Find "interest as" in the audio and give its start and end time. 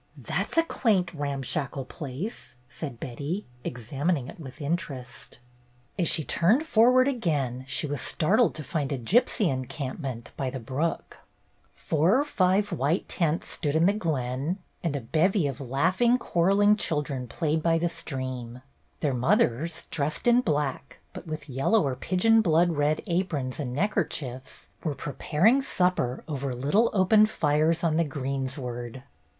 4.59-6.07